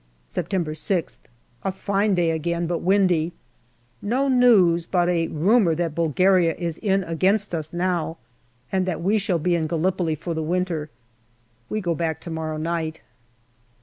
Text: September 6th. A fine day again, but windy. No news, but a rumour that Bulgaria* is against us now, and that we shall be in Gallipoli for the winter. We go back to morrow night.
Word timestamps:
September 0.27 0.73
6th. 0.73 1.17
A 1.63 1.71
fine 1.71 2.15
day 2.15 2.31
again, 2.31 2.65
but 2.65 2.79
windy. 2.79 3.33
No 4.01 4.27
news, 4.27 4.87
but 4.87 5.07
a 5.09 5.27
rumour 5.27 5.75
that 5.75 5.93
Bulgaria* 5.93 6.55
is 6.55 6.79
against 6.81 7.53
us 7.53 7.71
now, 7.71 8.17
and 8.71 8.87
that 8.87 9.03
we 9.03 9.19
shall 9.19 9.37
be 9.37 9.53
in 9.53 9.67
Gallipoli 9.67 10.15
for 10.15 10.33
the 10.33 10.41
winter. 10.41 10.89
We 11.69 11.81
go 11.81 11.93
back 11.93 12.19
to 12.21 12.31
morrow 12.31 12.57
night. 12.57 12.99